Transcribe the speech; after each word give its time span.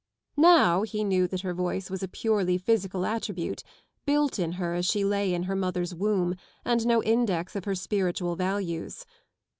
Now 0.35 0.81
he 0.81 1.03
knew 1.03 1.27
that 1.27 1.41
her 1.41 1.53
voice 1.53 1.91
was 1.91 2.01
a 2.01 2.07
purely 2.07 2.57
physical 2.57 3.05
attribute, 3.05 3.61
built 4.03 4.39
in 4.39 4.53
her 4.53 4.73
as 4.73 4.87
she 4.87 5.05
lay 5.05 5.31
in 5.31 5.43
her 5.43 5.55
mother's 5.55 5.93
womb, 5.93 6.37
and 6.65 6.87
no 6.87 7.03
index 7.03 7.55
of 7.55 7.65
her 7.65 7.75
spiritual 7.75 8.35
values. 8.35 9.05